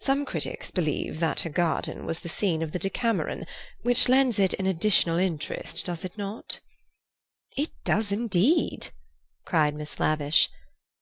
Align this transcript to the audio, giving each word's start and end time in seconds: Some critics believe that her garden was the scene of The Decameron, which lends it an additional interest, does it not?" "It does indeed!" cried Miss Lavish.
Some 0.00 0.26
critics 0.26 0.70
believe 0.70 1.18
that 1.20 1.40
her 1.40 1.48
garden 1.48 2.04
was 2.04 2.20
the 2.20 2.28
scene 2.28 2.60
of 2.62 2.72
The 2.72 2.78
Decameron, 2.78 3.46
which 3.80 4.06
lends 4.06 4.38
it 4.38 4.52
an 4.60 4.66
additional 4.66 5.16
interest, 5.16 5.86
does 5.86 6.04
it 6.04 6.18
not?" 6.18 6.60
"It 7.56 7.70
does 7.82 8.12
indeed!" 8.12 8.88
cried 9.46 9.74
Miss 9.74 9.98
Lavish. 9.98 10.50